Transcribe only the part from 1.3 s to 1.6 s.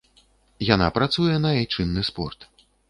на